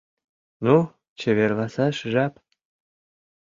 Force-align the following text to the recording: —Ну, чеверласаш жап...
—Ну, 0.65 0.75
чеверласаш 1.19 1.97
жап... 2.13 2.33